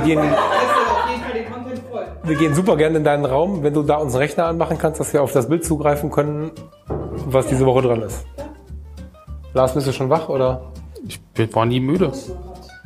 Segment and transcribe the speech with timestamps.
[0.00, 2.06] Content voll.
[2.24, 5.12] wir gehen super gerne in deinen Raum, wenn du da unseren Rechner anmachen kannst, dass
[5.12, 6.50] wir auf das Bild zugreifen können,
[7.26, 8.24] was diese Woche dran ist.
[9.52, 10.72] Lars, bist du schon wach oder?
[11.06, 12.12] Ich bin- war nie müde.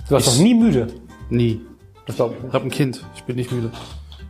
[0.09, 0.89] Du warst noch nie müde.
[1.31, 1.61] Nie.
[2.07, 3.05] Das glaub ich Ich habe ein Kind.
[3.15, 3.71] Ich bin nicht müde.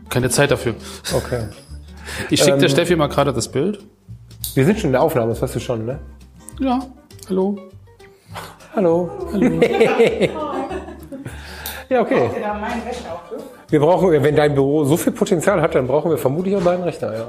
[0.08, 0.74] Keine Zeit dafür.
[1.14, 1.48] Okay.
[2.30, 3.80] Ich schicke Ähm, der Steffi mal gerade das Bild.
[4.54, 5.98] Wir sind schon in der Aufnahme, das weißt du schon, ne?
[6.58, 6.78] Ja.
[7.28, 7.58] Hallo.
[8.74, 9.10] Hallo.
[11.88, 12.30] ja, okay.
[12.40, 13.38] Da mein Rechner auch für.
[13.68, 16.82] Wir brauchen, wenn dein Büro so viel Potenzial hat, dann brauchen wir vermutlich auch deinen
[16.82, 17.26] Rechner, ja.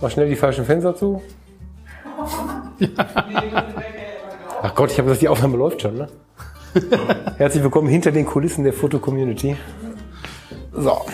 [0.00, 1.22] Mach schnell die falschen Fenster zu.
[4.62, 6.08] Ach Gott, ich habe gesagt, die Aufnahme läuft schon, ne?
[7.38, 9.56] Herzlich willkommen hinter den Kulissen der Foto-Community.
[10.72, 11.06] So.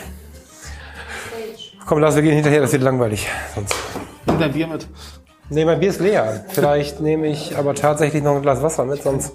[1.87, 3.29] Komm, Lars, wir gehen hinterher, das wird langweilig.
[3.55, 3.75] Sonst.
[4.27, 4.89] Nimm dein Bier mit.
[5.51, 6.45] Nee, mein Bier ist leer.
[6.49, 9.33] Vielleicht nehme ich aber tatsächlich noch ein Glas Wasser mit, sonst.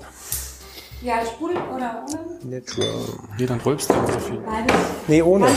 [1.08, 2.62] Ja, Sprudel oder ohne?
[3.40, 4.40] Nee, dann rülpst du nicht so viel.
[4.40, 4.76] Beides.
[5.08, 5.48] Nee, ohne.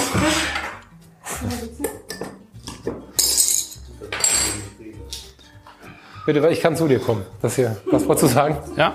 [6.25, 7.27] Bitte, ich kann zu dir kommen.
[7.43, 7.77] Das hier.
[7.91, 8.59] Was wolltest du sagen?
[8.77, 8.95] Ja?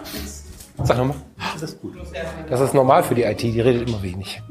[0.81, 1.17] Sag nochmal.
[2.50, 4.42] Das ist normal für die IT, die redet immer wenig.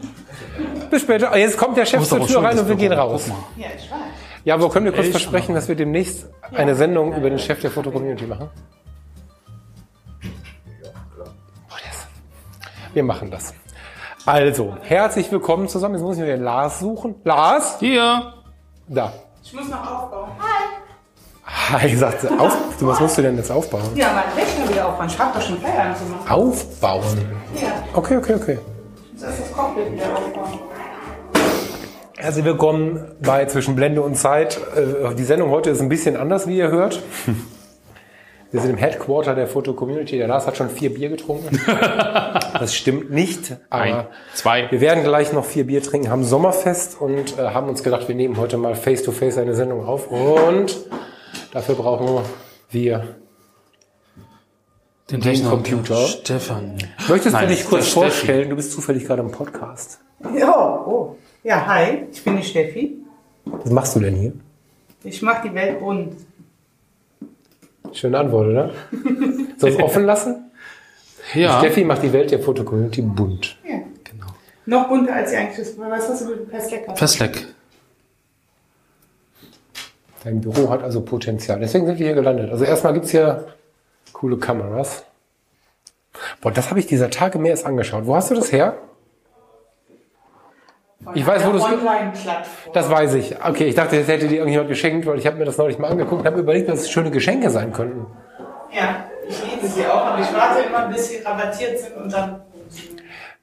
[0.90, 1.32] Bis später.
[1.32, 3.30] Ah, Jetzt kommt der Chef zur Tür rein das und wir gehen raus.
[3.56, 3.98] Ja, ich weiß.
[4.44, 7.70] Ja, aber können wir kurz versprechen, dass wir demnächst eine Sendung über den Chef der
[7.70, 8.50] Foto-Community machen?
[12.94, 13.52] Wir machen das.
[14.24, 15.96] Also, herzlich willkommen zusammen.
[15.96, 17.16] Jetzt muss ich mir den Lars suchen.
[17.24, 17.76] Lars?
[17.80, 18.32] Hier.
[18.88, 19.12] Da.
[19.42, 20.30] Ich muss noch aufbauen.
[21.44, 22.28] Hi, sagt sie.
[22.38, 23.82] Auf, du, was musst du denn jetzt aufbauen?
[23.96, 25.08] Ja, mein Rechner wieder aufbauen.
[25.08, 26.30] Ich hab doch schon Feierabend gemacht.
[26.30, 27.28] Aufbauen.
[27.60, 28.58] Ja, Okay, okay, okay.
[29.06, 30.58] ich muss erst das Cockpit wieder aufbauen.
[32.16, 34.58] Herzlich willkommen bei Zwischen Blende und Zeit.
[34.76, 37.02] Äh, Die Sendung heute ist ein bisschen anders, wie ihr hört.
[38.54, 40.16] Wir sind im Headquarter der Foto-Community.
[40.16, 41.60] Der Lars hat schon vier Bier getrunken.
[42.54, 44.70] Das stimmt nicht, aber Ein, zwei.
[44.70, 48.14] wir werden gleich noch vier Bier trinken, haben Sommerfest und äh, haben uns gedacht, wir
[48.14, 50.08] nehmen heute mal face-to-face eine Sendung auf.
[50.08, 50.76] Und
[51.52, 52.24] dafür brauchen
[52.70, 53.16] wir...
[55.10, 55.96] Den, Den Computer.
[55.96, 56.78] Stefan.
[57.08, 58.50] Möchtest Nein, du dich kurz vorstellen?
[58.50, 59.98] Du bist zufällig gerade im Podcast.
[60.38, 61.16] Ja, oh.
[61.42, 62.98] Ja, hi, ich bin die Steffi.
[63.46, 64.32] Was machst du denn hier?
[65.02, 66.14] Ich mach die Welt bunt.
[67.94, 68.70] Schöne Antwort, oder?
[69.56, 70.50] Soll ich es offen lassen?
[71.32, 71.58] Ja.
[71.58, 73.56] Steffi macht die Welt der Foto-Community bunt.
[73.64, 73.78] Ja.
[74.04, 74.26] Genau.
[74.66, 75.78] Noch bunter als sie eigentlich ist.
[75.78, 76.96] Was hast du mit dem Pestlecker?
[76.96, 77.46] Festleck.
[80.24, 81.60] Dein Büro hat also Potenzial.
[81.60, 82.50] Deswegen sind wir hier gelandet.
[82.50, 83.46] Also erstmal gibt's hier
[84.12, 85.04] coole Kameras.
[86.40, 88.06] Boah, das habe ich dieser Tage mehr erst angeschaut.
[88.06, 88.78] Wo hast du das her?
[91.14, 92.72] Ich weiß, wo ge- Online-Plattform.
[92.72, 93.36] Das weiß ich.
[93.44, 95.90] Okay, ich dachte, das hätte dir irgendjemand geschenkt, weil ich habe mir das neulich mal
[95.90, 98.06] angeguckt und habe überlegt, dass es schöne Geschenke sein könnten.
[98.72, 102.40] Ja, ich liebe sie auch, aber ich warte immer, bis sie rabattiert sind und dann.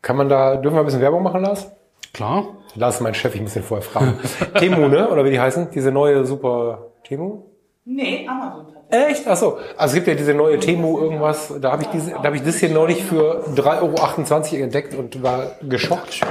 [0.02, 1.72] Kann man da, dürfen wir ein bisschen Werbung machen, Lars?
[2.14, 2.46] Klar.
[2.76, 4.18] Lars ist mein Chef, ich muss ihn vorher fragen.
[4.60, 5.08] Temu, ne?
[5.10, 5.70] Oder wie die heißen?
[5.72, 7.44] Diese neue super Temu?
[7.86, 9.18] Nee, Amazon tatsächlich.
[9.20, 9.28] Echt?
[9.28, 9.58] Ach so.
[9.78, 11.54] Also es gibt ja diese neue Temu irgendwas.
[11.62, 15.22] Da habe ich diese, da habe ich das hier neulich für 3,28 Euro entdeckt und
[15.24, 16.22] war geschockt.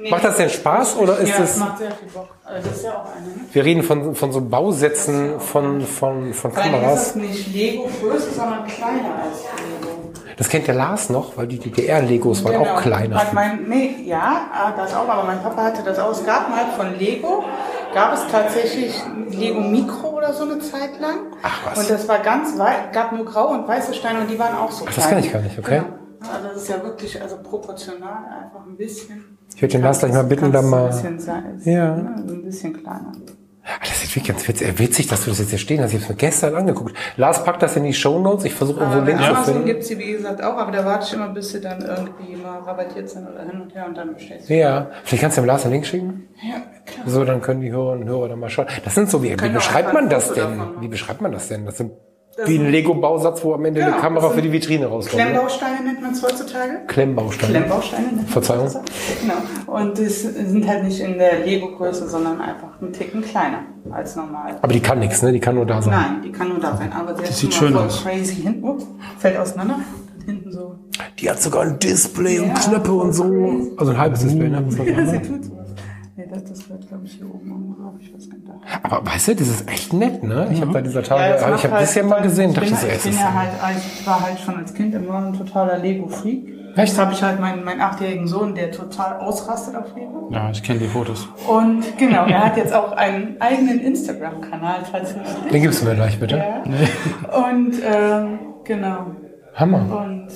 [0.00, 1.56] Nee, Macht das denn Spaß oder ist ja, das?
[1.58, 2.28] macht sehr viel Bock.
[2.42, 3.34] Also das ist ja auch eine, ne?
[3.52, 6.94] Wir reden von, von so Bausätzen von, von, von Vor ist Kameras.
[6.94, 10.12] das nicht Lego größer, sondern kleiner als Lego.
[10.38, 13.16] Das kennt der Lars noch, weil die DDR-Legos waren auch kleiner.
[13.16, 16.12] Hat mein, nee, ja, ah, das auch, aber mein Papa hatte das auch.
[16.12, 17.44] Es gab mal von Lego,
[17.92, 18.98] gab es tatsächlich
[19.28, 21.26] Lego Mikro oder so eine Zeit lang.
[21.42, 21.78] Ach, was.
[21.80, 24.70] Und das war ganz weit, gab nur grau und weiße Steine und die waren auch
[24.70, 25.82] so Ach, das kann ich gar nicht, okay.
[25.84, 26.32] Genau.
[26.32, 29.38] Also das ist ja wirklich also proportional einfach ein bisschen.
[29.60, 31.94] Ich würde den Lars gleich mal bitten, Kannst da du mal- Ein bisschen Ja.
[31.94, 33.12] ne, Ein bisschen kleiner.
[33.62, 35.90] Ah, Das ist wirklich ganz witzig, witzig, dass du das jetzt hier stehen hast.
[35.90, 36.94] Ich habe es mir gestern angeguckt.
[37.18, 38.46] Lars packt das in die Shownotes.
[38.46, 39.66] Ich versuche irgendwo bei Links zu Amazon finden.
[39.66, 42.36] gibt es sie, wie gesagt, auch, aber da warte ich immer, bis sie dann irgendwie
[42.42, 44.54] mal rabattiert sind oder hin und her und dann bestellst du.
[44.54, 46.28] Ja, vielleicht kannst du dem Lars einen Link schicken.
[46.42, 47.04] Ja, klar.
[47.06, 48.66] So, dann können die Hörerinnen und Hörer dann mal schauen.
[48.82, 50.58] Das sind so wie, wie beschreibt man das denn?
[50.80, 51.66] Wie beschreibt man das denn?
[51.66, 51.92] Das sind
[52.46, 55.16] wie ein Lego-Bausatz, wo am Ende eine Genau, Kamera das für die Vitrine rauskommt.
[55.22, 55.30] Ne?
[55.30, 56.80] Klemmbausteine nennt man es heutzutage.
[56.86, 57.52] Klemmbausteine.
[57.52, 58.66] Klemmbausteine nennt man Verzeihung.
[58.66, 58.78] es.
[59.20, 59.78] Genau.
[59.80, 63.58] Und die sind halt nicht in der Lego-Größe, sondern einfach einen Ticken kleiner
[63.90, 64.56] als normal.
[64.62, 65.32] Aber die kann nichts, ne?
[65.32, 65.92] Die kann nur da sein.
[65.92, 66.92] Nein, die kann nur da sein.
[66.92, 68.02] Aber sie Die ist sieht schön voll aus.
[68.04, 68.62] crazy hin.
[68.62, 68.86] Ups,
[69.18, 69.80] fällt auseinander.
[70.24, 70.76] hinten so.
[71.18, 72.54] Die hat sogar ein Display und Ja.
[72.54, 73.24] Knöpfe und so.
[73.76, 74.64] Also ein halbes Display, ne?
[74.86, 75.50] Ja, sie tut so.
[76.20, 77.94] Nee, das, das wird, glaube ich, hier oben am drauf.
[77.98, 78.84] Ich weiß gar nicht.
[78.84, 80.48] Aber weißt du, das ist echt nett, ne?
[80.52, 82.68] Ich habe bei dieser Tage, das ich habe halt- das ja mal gesehen, ich dachte
[82.68, 85.78] bin, ich es bin ja halt, ich war halt schon als Kind immer ein totaler
[85.78, 86.48] Lego-Freak.
[86.76, 86.88] Echt?
[86.88, 90.28] Jetzt habe ich halt meinen, meinen achtjährigen Sohn, der total ausrastet auf Lego.
[90.30, 91.26] Ja, ich kenne die Fotos.
[91.48, 95.26] Und genau, er hat jetzt auch einen eigenen Instagram-Kanal tatsächlich.
[95.50, 96.36] Den gibst du mir gleich, bitte.
[96.36, 97.46] Ja.
[97.48, 99.06] Und ähm, genau.
[99.54, 99.78] Hammer.
[100.06, 100.28] Und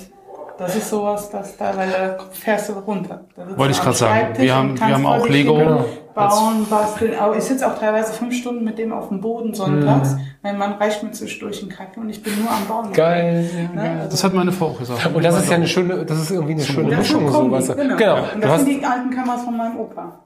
[0.58, 3.24] das ist sowas, dass da, weil da fährst du runter.
[3.56, 4.28] Wollte ich grad sagen.
[4.38, 5.54] Wir haben- wir haben auch Lego.
[5.56, 5.84] Genau.
[6.14, 7.18] Bauen, basteln.
[7.18, 10.12] Aber ich sitze auch teilweise fünf Stunden mit dem auf dem Boden sonntags.
[10.14, 10.20] Mhm.
[10.44, 12.92] Mein Mann reicht mir zwischendurch einen Kaffee und ich bin nur am Bauen.
[12.92, 13.48] Geil.
[13.74, 13.96] Ne?
[13.98, 15.12] Also, Das hat meine Frau auch gesagt.
[15.12, 17.74] Und das ist ja eine schöne, das ist irgendwie eine schöne Mischung, so, weißt du.
[17.74, 17.96] genau.
[17.96, 18.16] Genau.
[18.18, 20.20] Und Du das hast, sind die alten Kameras von meinem Opa.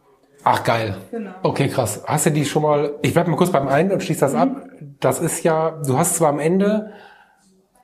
[0.45, 0.95] ach, geil.
[1.11, 1.31] Genau.
[1.43, 2.03] Okay, krass.
[2.07, 4.49] Hast du die schon mal, ich bleib mal kurz beim einen und schließ das ab.
[5.01, 6.93] Das ist ja, du hast zwar am Ende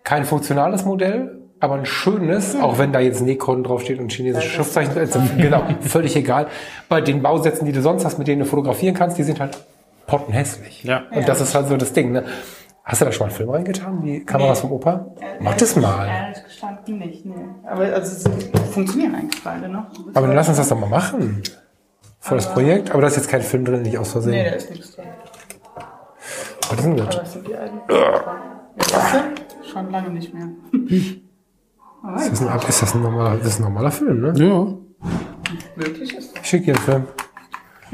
[0.03, 4.97] kein funktionales Modell, aber ein schönes, auch wenn da jetzt Nikon draufsteht und chinesische Schriftzeichen,
[4.97, 6.47] also, genau, völlig egal.
[6.89, 9.59] Bei den Bausätzen, die du sonst hast, mit denen du fotografieren kannst, die sind halt
[10.07, 10.85] pottenhässlich.
[10.85, 11.03] Ja.
[11.11, 12.25] Und das ist halt so das Ding, ne?
[12.85, 15.07] Hast du da schon mal einen Film reingetan, die Kameras vom Opa?
[15.41, 16.07] Mach das mal.
[16.07, 17.33] Ehrlich gestanden nicht, nee.
[17.67, 19.87] Aber also, sie funktionieren eigentlich beide noch.
[20.13, 21.43] Aber dann lass uns das doch mal machen.
[22.21, 22.91] Voll das Projekt.
[22.91, 24.45] Aber da ist jetzt kein Film drin, nicht aus Nee, Versehen.
[24.45, 25.05] da ist nichts drin.
[26.61, 27.07] Was ist denn das?
[27.07, 27.81] Aber das sind die alten.
[27.91, 28.45] Ja,
[28.77, 30.49] das schon lange nicht mehr.
[32.07, 34.33] Aber Ist das ein, ist das ein normaler, das ist ein normaler Film, ne?
[34.37, 34.67] Ja.
[35.77, 36.43] wirklich ist das.
[36.43, 37.05] Ich schicke dir den Film.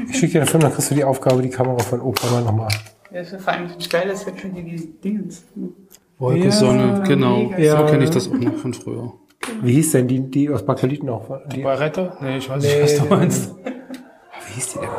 [0.09, 2.43] Ich schicke dir den Film, dann kriegst du die Aufgabe, die Kamera von Opa mal
[2.43, 2.67] nochmal.
[3.11, 5.43] Ja, das ist vor allem finde ich geil, dass wir schon die Dingens.
[6.19, 7.37] Wolke, Ja, wie genau.
[7.37, 7.55] mega.
[7.57, 7.83] So Ja.
[7.83, 9.13] kenne ich das auch noch von früher.
[9.61, 11.39] Wie hieß denn die, die aus Bakeliten auch?
[11.53, 12.13] Die, Barrette?
[12.21, 13.55] Nee, ich weiß Nee, nicht, was du nee, meinst.
[13.55, 14.89] wie hieß die denn?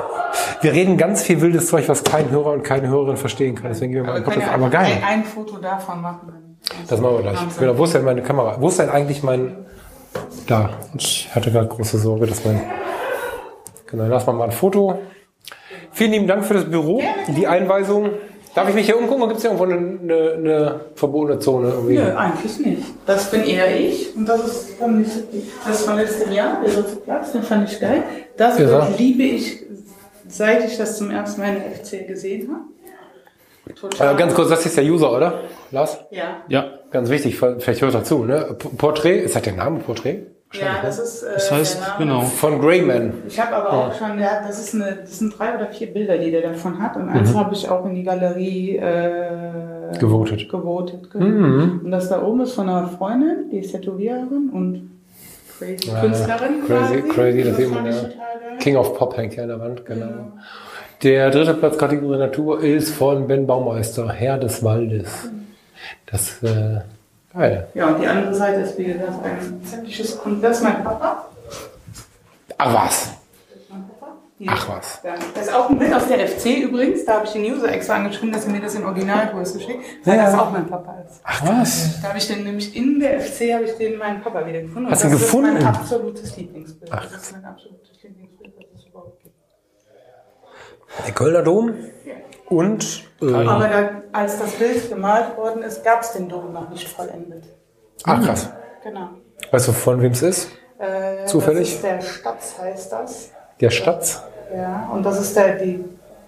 [0.62, 3.68] Wir reden ganz viel wildes Zeug, was kein Hörer und keine Hörerin verstehen kann.
[3.68, 4.46] Deswegen gehen wir mal Podcast.
[4.46, 4.86] ja Aber geil.
[5.04, 6.32] ein, ein Foto davon machen.
[6.88, 7.38] Das machen wir gleich.
[7.58, 8.56] Genau, wo ist denn meine Kamera?
[8.60, 9.56] Wo ist denn eigentlich mein...
[10.46, 10.70] Da.
[10.98, 12.60] Ich hatte gerade große Sorge, dass mein...
[13.86, 14.98] Genau, lass mal mal ein Foto.
[15.92, 18.10] Vielen lieben Dank für das Büro, die Einweisung.
[18.54, 19.28] Darf ich mich hier umgucken?
[19.28, 21.68] Gibt es hier irgendwo eine, eine, eine verbotene Zone?
[21.68, 21.98] Irgendwie?
[21.98, 22.82] Nö, eigentlich nicht.
[23.06, 25.04] Das bin eher ich und das ist von,
[25.66, 28.02] das von letztem Jahr, der dritte Platz, den fand ich geil.
[28.36, 28.88] Das Ja.
[28.98, 29.62] Liebe ich,
[30.28, 32.64] seit ich das zum ersten Mal in der FC gesehen habe.
[33.78, 34.14] Total.
[34.14, 35.40] Äh, ganz kurz, das ist der User, oder?
[35.70, 35.98] Lars?
[36.10, 36.38] Ja.
[36.48, 36.64] Ja.
[36.90, 38.24] Ganz wichtig, vielleicht hört er zu.
[38.24, 38.56] Ne?
[38.58, 40.26] P- Porträt, ist das der Name Porträt?
[40.52, 41.98] Ja, das ist äh, Das heißt, der Name.
[42.04, 42.20] genau.
[42.22, 43.12] Von Greyman.
[43.26, 46.18] Ich habe aber auch schon, ja, das ist eine, das sind drei oder vier Bilder,
[46.18, 46.96] die der davon hat.
[46.96, 50.48] Und eins habe ich auch in die Galerie äh, Gewotet.
[50.50, 51.24] gewotet genau.
[51.84, 54.90] Und das da oben ist von einer Freundin, die ist Tätowiererin und
[55.58, 56.66] crazy Ja, Künstlerin.
[56.66, 57.08] crazy, quasi.
[57.08, 58.56] crazy, das sieht fand man ja.
[58.58, 60.06] King of Pop hängt hier an der Wand, genau.
[61.02, 65.28] Der dritte Platz Kategorie Natur ist von Ben Baumeister, Herr des Waldes.
[66.06, 66.80] Das, äh,
[67.34, 67.66] geil.
[67.74, 70.44] Ja, und die andere Seite ist, wie gesagt, ein sämtliches Kunst.
[70.44, 71.26] Das ist mein Papa.
[72.58, 73.10] Ach was.
[73.68, 74.12] Mein Papa.
[74.38, 75.00] Die- Ach was.
[75.34, 77.04] Das ist auch ein Bild aus der FC übrigens.
[77.04, 80.16] Da habe ich den User extra angeschrieben, dass er mir das in Originalgröße schickt, weil
[80.18, 80.26] Ja.
[80.26, 81.20] das auch mein Papa ist.
[81.24, 82.00] Ach was.
[82.00, 84.86] Da habe ich den nämlich in der FC habe ich den meinen Papa wieder gefunden.
[84.86, 85.56] Und Hast du ihn das gefunden?
[85.56, 86.92] ist mein absolutes Lieblingsbild.
[86.94, 87.06] Ach.
[87.10, 89.31] Das ist mein absolutes Lieblingsbild, das es überhaupt gibt.
[91.06, 91.74] Der Kölner Dom
[92.46, 96.68] und, äh, Aber da, als das Bild gemalt worden ist, gab es den Dom noch
[96.70, 97.44] nicht vollendet.
[98.04, 98.50] ach krass.
[98.84, 99.08] Genau.
[99.50, 100.50] Weißt du, von wem es ist?
[100.78, 101.68] Äh, Zufällig?
[101.68, 103.30] Das ist der Statz heißt das.
[103.60, 104.22] Der Stadt?
[104.54, 105.84] Ja, und das ist der, die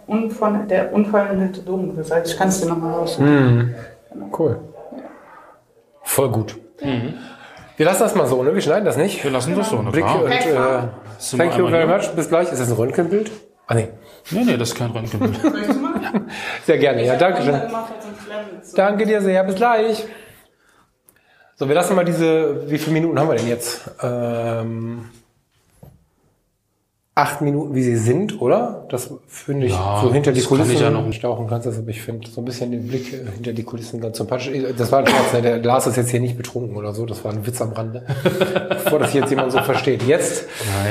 [0.06, 1.96] unvoll, der unvollendete Dom.
[1.96, 3.18] Das heißt, ich kann es dir nochmal raus.
[3.18, 3.74] Hm.
[4.38, 4.60] Cool.
[6.02, 6.56] Voll gut.
[7.76, 8.54] Wir lassen das mal so, ne?
[8.54, 9.22] Wir schneiden das nicht.
[9.24, 12.08] Wir lassen das so, na Blick und, äh, thank you very much.
[12.14, 12.52] Bis gleich.
[12.52, 13.32] Ist das ein Röntgenbild?
[13.66, 13.88] Ah, nee.
[14.30, 15.42] Nee, nee, das ist kein Röntgenbild.
[15.44, 16.00] Möchtest du mal?
[16.64, 17.04] Sehr gerne.
[17.04, 17.60] Ja, danke schön.
[18.74, 20.04] Danke dir sehr, bis gleich.
[21.56, 23.88] So, wir lassen mal diese, wie viele Minuten haben wir denn jetzt?
[24.02, 25.04] Ähm,
[27.14, 28.86] acht Minuten, wie sie sind, oder?
[28.90, 31.12] Das finde ich Ja, so hinter die das kann Kulissen ich ja noch.
[31.12, 34.16] stauchen kannst, das, aber ich finde so ein bisschen den Blick hinter die Kulissen ganz
[34.18, 34.50] sympathisch.
[34.76, 35.42] Das war ein Scherz, ne?
[35.42, 38.04] der Lars ist jetzt hier nicht betrunken oder so, das war ein Witz am Rande.
[38.68, 40.02] Bevor das jetzt jemand so versteht.
[40.02, 40.46] Jetzt,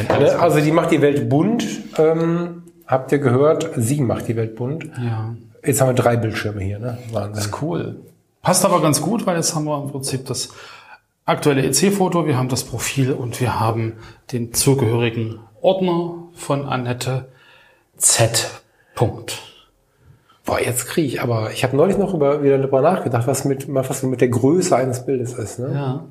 [0.08, 0.40] Nein, ne?
[0.40, 1.66] also die macht die Welt bunt,
[1.98, 4.86] ähm, habt ihr gehört, sie macht die Welt bunt.
[4.98, 5.36] Ja.
[5.66, 6.98] Jetzt haben wir drei Bildschirme hier, ne?
[7.12, 7.36] Wahnsinn.
[7.36, 7.96] Das ist cool.
[8.42, 10.50] Passt aber ganz gut, weil jetzt haben wir im Prinzip das
[11.25, 13.94] aktuelle EC-Foto, wir haben das Profil und wir haben
[14.32, 17.30] den zugehörigen Ordner von Annette
[17.96, 18.62] Z.
[18.96, 19.42] Punkt.
[20.46, 23.74] Boah, jetzt kriege ich, aber ich habe neulich noch über, wieder darüber nachgedacht, was mit,
[23.74, 25.60] was mit der Größe eines Bildes ist.
[25.60, 25.72] Ne?
[25.74, 26.04] Ja.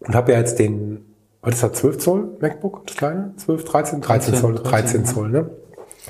[0.00, 1.04] Und habe ja jetzt den,
[1.42, 3.34] was ist das, 12 Zoll MacBook, das kleine?
[3.36, 4.00] 12, 13?
[4.00, 5.50] 13 Zoll, 13 13, Zoll, ne?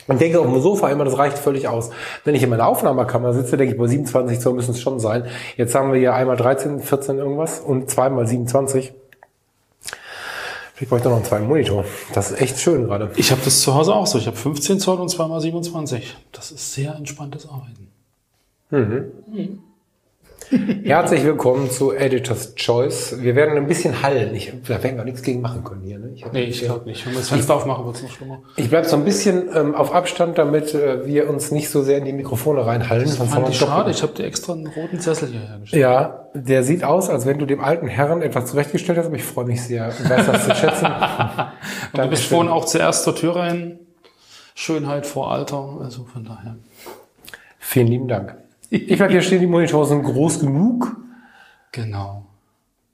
[0.06, 1.90] Und denke auf dem Sofa immer, das reicht völlig aus.
[2.24, 5.26] Wenn ich in meiner Aufnahmekammer sitze, denke ich, bei 27 Zoll müssen es schon sein.
[5.56, 8.92] Jetzt haben wir hier einmal 13, 14 irgendwas und zweimal 27.
[10.74, 11.84] Vielleicht brauche ich doch noch einen zweiten Monitor.
[12.14, 13.10] Das ist echt schön gerade.
[13.16, 14.16] Ich habe das zu Hause auch so.
[14.16, 16.16] Ich habe 15 Zoll und zweimal 27.
[16.30, 17.88] Das ist sehr entspanntes Arbeiten.
[20.84, 23.16] Herzlich willkommen zu Editor's Choice.
[23.20, 24.34] Wir werden ein bisschen hallen.
[24.34, 25.98] Ich, da werden wir nichts gegen machen können hier.
[25.98, 26.12] Ne?
[26.14, 27.04] Ich, Nee, ich glaube nicht.
[27.04, 28.42] Wenn wir das Fenster aufmachen, wird es noch schlimmer.
[28.56, 31.98] ich bleibe so ein bisschen ähm, auf Abstand, damit äh, wir uns nicht so sehr
[31.98, 33.04] in die Mikrofone reinhallen.
[33.04, 33.90] Das fand ich schade.
[33.90, 35.82] Ich habe dir extra einen roten Sessel hierher gestellt.
[35.82, 39.24] Ja, der sieht aus, als wenn du dem alten Herrn etwas zurechtgestellt hast, aber ich
[39.24, 39.90] freue mich sehr.
[39.90, 40.86] Du weißt das zu schätzen.
[41.92, 43.80] Und du bist vorhin auch zuerst zur Tür rein.
[44.54, 45.78] Schönheit vor Alter.
[45.82, 46.56] Also von daher.
[47.58, 48.34] Vielen lieben Dank.
[48.70, 50.96] Ich glaube, hier stehen die Monitore sind groß genug.
[51.72, 52.24] Genau.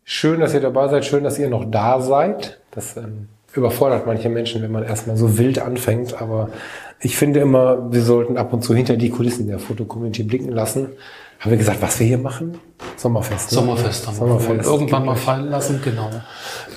[0.04, 1.04] Schön, dass ihr dabei seid.
[1.04, 2.60] Schön, dass ihr noch da seid.
[2.70, 6.20] Das ähm, überfordert manche Menschen, wenn man erstmal so wild anfängt.
[6.20, 6.50] Aber
[7.00, 10.90] ich finde immer, wir sollten ab und zu hinter die Kulissen der Fotocommunity blicken lassen.
[11.40, 12.58] Haben wir gesagt, was wir hier machen?
[12.96, 13.52] Sommerfest.
[13.52, 13.58] ne?
[13.58, 14.46] Sommerfest haben wir Sommerfest.
[14.46, 15.80] vorhin irgendwann mal fallen lassen.
[15.84, 16.10] Genau.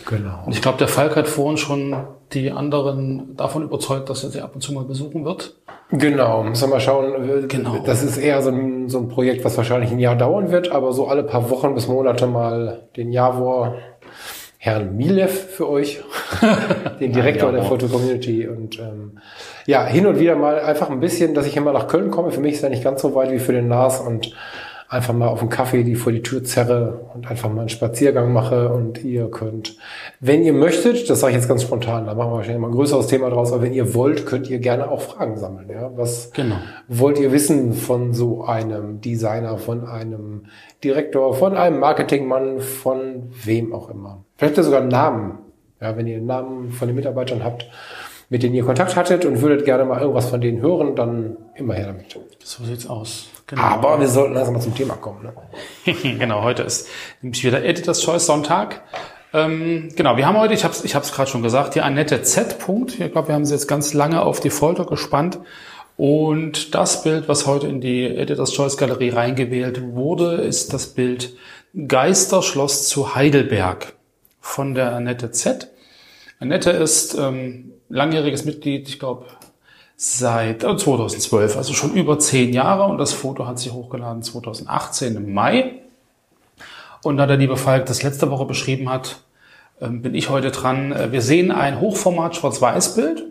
[0.06, 0.44] Genau.
[0.46, 1.96] Und ich glaube, der Falk hat vorhin schon
[2.34, 5.56] die anderen davon überzeugt, dass er sie ab und zu mal besuchen wird.
[5.90, 7.48] Genau, müssen wir mal schauen.
[7.48, 7.78] Genau.
[7.86, 10.92] Das ist eher so ein, so ein Projekt, was wahrscheinlich ein Jahr dauern wird, aber
[10.92, 13.76] so alle paar Wochen bis Monate mal den Javor
[14.60, 16.02] Herrn Milev für euch,
[17.00, 18.48] den Direktor der Foto-Community.
[18.48, 19.20] Und ähm,
[19.66, 22.32] ja, hin und wieder mal einfach ein bisschen, dass ich immer nach Köln komme.
[22.32, 24.00] Für mich ist ja nicht ganz so weit wie für den Lars.
[24.00, 24.34] Und
[24.90, 28.32] einfach mal auf einen Kaffee die vor die Tür zerre und einfach mal einen Spaziergang
[28.32, 29.76] mache und ihr könnt,
[30.20, 32.74] wenn ihr möchtet, das sage ich jetzt ganz spontan, da machen wir wahrscheinlich mal ein
[32.74, 35.70] größeres Thema draus, aber wenn ihr wollt, könnt ihr gerne auch Fragen sammeln.
[35.70, 35.92] Ja?
[35.96, 36.56] Was Genau.
[36.88, 40.44] wollt ihr wissen von so einem Designer, von einem
[40.84, 44.24] Direktor, von einem Marketingmann, von wem auch immer?
[44.38, 45.40] Vielleicht habt ihr sogar einen Namen.
[45.82, 47.70] Ja, wenn ihr einen Namen von den Mitarbeitern habt,
[48.30, 51.74] mit denen ihr Kontakt hattet und würdet gerne mal irgendwas von denen hören, dann immer
[51.76, 52.18] her damit.
[52.44, 53.28] So sieht's aus.
[53.48, 53.62] Genau.
[53.62, 55.24] Aber wir sollten langsam mal zum Thema kommen.
[55.24, 55.94] Ne?
[56.20, 56.90] genau, heute ist
[57.22, 58.82] nämlich wieder Editors Choice Sonntag.
[59.34, 62.60] Ähm, genau, wir haben heute, ich habe es ich gerade schon gesagt, die Annette Z.
[62.60, 63.00] Punkt.
[63.00, 65.40] Ich glaube, wir haben sie jetzt ganz lange auf die Folter gespannt.
[65.96, 71.36] Und das Bild, was heute in die Editors Choice Galerie reingewählt wurde, ist das Bild
[71.88, 73.94] Geisterschloss zu Heidelberg
[74.40, 75.70] von der Annette Z.
[76.40, 79.26] Annette ist ähm, langjähriges Mitglied, ich glaube,
[79.96, 82.84] seit äh, 2012, also schon über zehn Jahre.
[82.84, 85.82] Und das Foto hat sie hochgeladen 2018 im Mai.
[87.04, 89.24] Und da der liebe Falk das letzte Woche beschrieben hat,
[89.82, 90.92] ähm, bin ich heute dran.
[90.92, 93.26] Äh, Wir sehen ein Hochformat Schwarz-Weiß-Bild.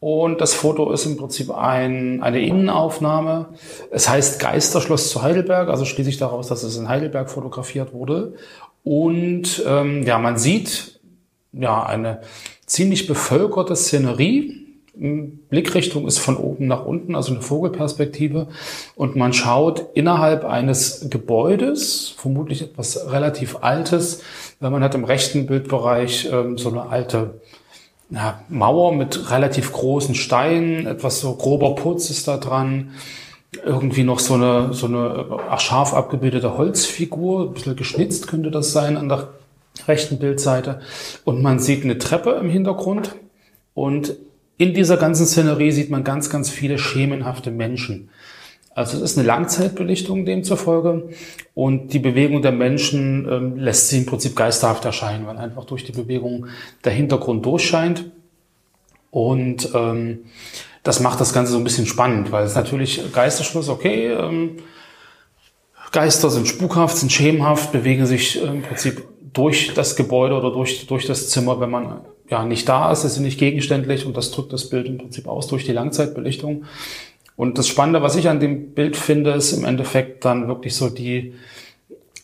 [0.00, 3.50] Und das Foto ist im Prinzip ein, eine Innenaufnahme.
[3.92, 8.34] Es heißt Geisterschloss zu Heidelberg, also schließe ich daraus, dass es in Heidelberg fotografiert wurde.
[8.82, 11.00] Und ähm, ja, man sieht
[11.52, 12.20] ja eine
[12.66, 14.58] ziemlich bevölkerte Szenerie.
[14.94, 18.48] Blickrichtung ist von oben nach unten, also eine Vogelperspektive.
[18.94, 24.22] Und man schaut innerhalb eines Gebäudes, vermutlich etwas relativ Altes,
[24.60, 27.40] man hat im rechten Bildbereich ähm, so eine alte
[28.10, 32.90] ja, Mauer mit relativ großen Steinen, etwas so grober Putz ist da dran.
[33.64, 38.72] Irgendwie noch so eine, so eine ach, scharf abgebildete Holzfigur, ein bisschen geschnitzt könnte das
[38.72, 39.28] sein an der
[39.86, 40.80] rechten Bildseite.
[41.24, 43.16] Und man sieht eine Treppe im Hintergrund.
[43.74, 44.16] Und
[44.58, 48.10] in dieser ganzen Szenerie sieht man ganz, ganz viele schemenhafte Menschen.
[48.74, 51.10] Also es ist eine Langzeitbelichtung demzufolge
[51.54, 55.84] und die Bewegung der Menschen ähm, lässt sie im Prinzip geisterhaft erscheinen, weil einfach durch
[55.84, 56.46] die Bewegung
[56.84, 58.10] der Hintergrund durchscheint.
[59.10, 60.20] Und ähm,
[60.82, 64.56] das macht das Ganze so ein bisschen spannend, weil es natürlich Geisterschluss, okay, ähm,
[65.92, 70.86] Geister sind spukhaft, sind schemenhaft, bewegen sich äh, im Prinzip durch das Gebäude oder durch,
[70.86, 74.30] durch das Zimmer, wenn man ja nicht da ist, ist sie nicht gegenständlich und das
[74.30, 76.64] drückt das Bild im Prinzip aus durch die Langzeitbelichtung.
[77.36, 80.88] Und das Spannende, was ich an dem Bild finde, ist im Endeffekt dann wirklich so
[80.90, 81.34] die,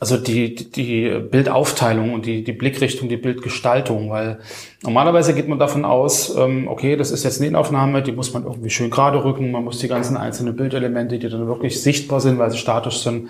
[0.00, 4.38] also die, die Bildaufteilung und die, die Blickrichtung, die Bildgestaltung, weil
[4.82, 8.44] normalerweise geht man davon aus, ähm, okay, das ist jetzt eine Innenaufnahme, die muss man
[8.44, 12.38] irgendwie schön gerade rücken, man muss die ganzen einzelnen Bildelemente, die dann wirklich sichtbar sind,
[12.38, 13.28] weil sie statisch sind,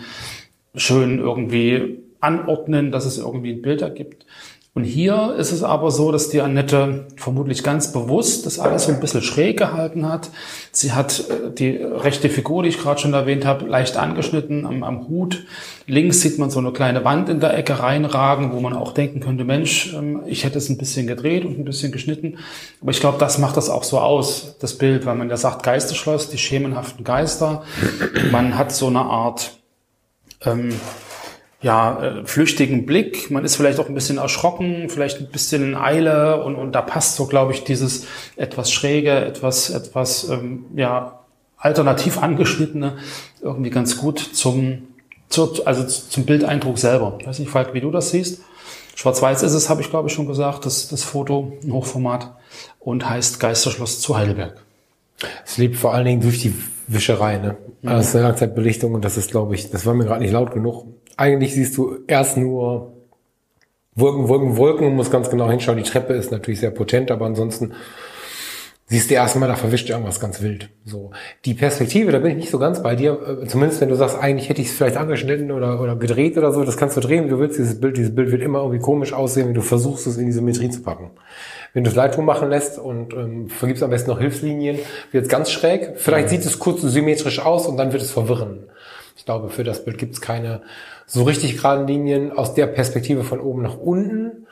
[0.75, 4.27] schön irgendwie anordnen, dass es irgendwie ein Bild ergibt.
[4.79, 8.93] Und hier ist es aber so, dass die Annette vermutlich ganz bewusst das alles so
[8.93, 10.31] ein bisschen schräg gehalten hat.
[10.71, 14.85] Sie hat äh, die rechte Figur, die ich gerade schon erwähnt habe, leicht angeschnitten am,
[14.85, 15.47] am Hut.
[15.89, 19.19] Links sieht man so eine kleine Wand in der Ecke reinragen, wo man auch denken
[19.19, 22.39] könnte, Mensch, ähm, ich hätte es ein bisschen gedreht und ein bisschen geschnitten.
[22.81, 25.65] Aber ich glaube, das macht das auch so aus, das Bild, weil man ja sagt,
[25.65, 27.65] Geisterschloss, die schemenhaften Geister.
[28.31, 29.59] Man hat so eine Art
[30.45, 30.75] ähm,
[31.61, 33.31] ja, äh, flüchtigen Blick.
[33.31, 36.83] Man ist vielleicht auch ein bisschen erschrocken, vielleicht ein bisschen in Eile und, und da
[36.83, 41.21] passt so, glaube ich, dieses etwas schräge, etwas, etwas, ähm, ja,
[41.57, 42.99] alternativ angeschnittene
[43.43, 44.89] irgendwie ganz gut zum,
[45.29, 47.17] zur, also zum Bildeindruck selber.
[47.21, 48.43] Ich weiß nicht, Falk, wie du das siehst.
[48.95, 52.33] Schwarz-Weiß ist es, habe ich glaube ich schon gesagt, das, das Foto, ein Hochformat
[52.81, 54.57] und heißt Geisterschloss zu Heidelberg.
[55.45, 56.55] Es lebt vor allen Dingen durch die
[56.87, 57.57] Wischerei, ne?
[57.83, 57.89] Mhm.
[57.89, 60.87] Also Langzeitbelichtung und das ist, glaube ich, das war mir gerade nicht laut genug.
[61.19, 62.93] Eigentlich siehst du erst nur
[63.97, 65.77] Wolken, Wolken, Wolken und musst ganz genau hinschauen.
[65.77, 67.73] Die Treppe ist natürlich sehr potent, aber ansonsten
[68.87, 70.71] siehst du erstmal, da verwischt irgendwas ganz wild.
[70.85, 71.11] So.
[71.45, 73.41] Die Perspektive, da bin ich nicht so ganz bei dir.
[73.43, 76.53] Äh, Zumindest wenn du sagst, eigentlich hätte ich es vielleicht angeschnitten oder, oder gedreht oder
[76.53, 77.59] so, das kannst du drehen, wie du willst.
[77.59, 80.33] Dieses Bild, dieses Bild wird immer irgendwie komisch aussehen, wenn du versuchst, es in die
[80.33, 81.11] Symmetrie zu packen.
[81.75, 84.79] Wenn du es Lightroom machen lässt und ähm, vergibst am besten noch Hilfslinien,
[85.11, 85.95] wird es ganz schräg.
[85.97, 88.69] Vielleicht sieht es kurz symmetrisch aus und dann wird es verwirren.
[89.19, 90.63] Ich glaube, für das Bild gibt es keine
[91.05, 94.47] so richtig geraden Linien aus der Perspektive von oben nach unten.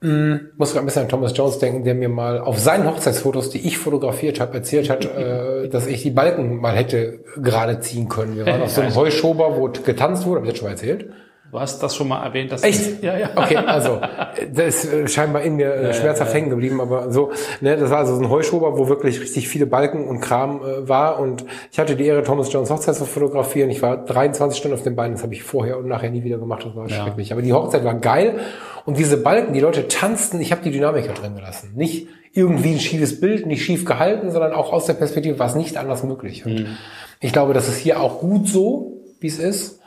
[0.00, 3.50] Hm, muss gerade ein bisschen an Thomas Jones denken, der mir mal auf seinen Hochzeitsfotos,
[3.50, 8.08] die ich fotografiert habe, erzählt hat, äh, dass ich die Balken mal hätte gerade ziehen
[8.08, 8.36] können.
[8.36, 11.10] Wir waren auf so einem Heuschober, wo getanzt wurde, habe ich das schon mal erzählt?
[11.50, 12.52] Du hast das schon mal erwähnt.
[12.52, 13.02] Dass Echt?
[13.02, 13.30] Ja, ja.
[13.34, 14.00] Okay, also
[14.52, 17.98] das ist äh, scheinbar in mir äh, schmerzhaft hängen geblieben, aber so, ne, das war
[17.98, 21.78] also so ein Heuschober, wo wirklich richtig viele Balken und Kram äh, war und ich
[21.78, 23.70] hatte die Ehre, Thomas Jones Hochzeit zu fotografieren.
[23.70, 26.36] Ich war 23 Stunden auf den Beinen, das habe ich vorher und nachher nie wieder
[26.36, 27.04] gemacht, das war Ja.
[27.04, 27.32] schrecklich.
[27.32, 28.40] Aber die Hochzeit war geil
[28.84, 31.72] und diese Balken, die Leute tanzten, ich habe die Dynamiker drin gelassen.
[31.74, 35.54] Nicht irgendwie ein schiefes Bild, nicht schief gehalten, sondern auch aus der Perspektive war es
[35.54, 36.44] nicht anders möglich.
[36.44, 36.76] Und
[37.20, 39.80] ich glaube, das ist hier auch gut so, wie es ist.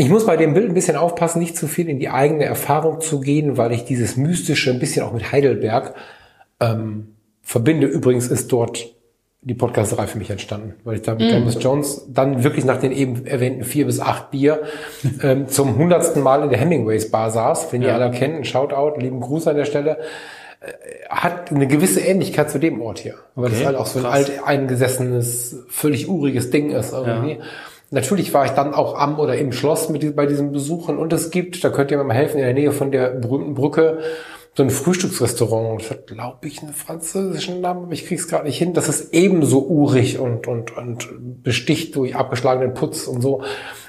[0.00, 3.02] Ich muss bei dem Bild ein bisschen aufpassen, nicht zu viel in die eigene Erfahrung
[3.02, 5.94] zu gehen, weil ich dieses Mystische ein bisschen auch mit Heidelberg
[6.58, 7.86] ähm, verbinde.
[7.86, 8.94] Übrigens ist dort
[9.42, 12.92] die Podcasterei für mich entstanden, weil ich da mit Thomas Jones dann wirklich nach den
[12.92, 14.62] eben erwähnten vier bis acht Bier
[15.22, 17.70] ähm, zum hundertsten Mal in der Hemingways Bar saß.
[17.70, 19.98] Wenn ihr alle kennt, ein Shoutout, lieben Gruß an der Stelle
[20.60, 23.14] Äh, hat eine gewisse Ähnlichkeit zu dem Ort hier.
[23.34, 27.38] Weil Okay, halt auch so ein alt eingesessenes, völlig uriges Ding ist irgendwie.
[27.90, 31.30] Natürlich war ich dann auch am oder im Schloss mit, bei diesen Besuchen und es
[31.30, 33.98] gibt, da könnt ihr mir mal helfen, in der Nähe von der berühmten Brücke
[34.54, 35.80] so ein Frühstücksrestaurant.
[35.80, 38.74] Das hat, glaube ich, einen französischen Namen, aber ich krieg's gerade nicht hin.
[38.74, 43.42] Das ist ebenso urig und, und, und besticht durch abgeschlagenen Putz und so.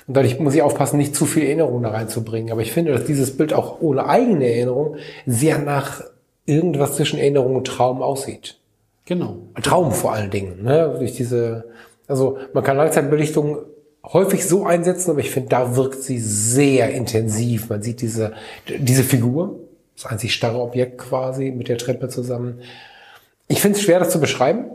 [0.08, 2.52] Und dadurch muss ich aufpassen, nicht zu viel Erinnerung da reinzubringen.
[2.52, 6.02] Aber ich finde, dass dieses Bild auch ohne eigene Erinnerung sehr nach
[6.46, 8.60] irgendwas zwischen Erinnerung und Traum aussieht.
[9.06, 9.38] Genau.
[9.62, 10.96] Traum vor allen Dingen, ne?
[10.98, 11.66] Durch diese,
[12.08, 13.58] also man kann Langzeitbelichtung
[14.04, 17.70] häufig so einsetzen, aber ich finde, da wirkt sie sehr intensiv.
[17.70, 18.34] Man sieht diese,
[18.68, 19.60] diese Figur,
[19.96, 22.62] das einzig starre Objekt quasi mit der Treppe zusammen.
[23.48, 24.66] Ich finde es schwer, das zu beschreiben.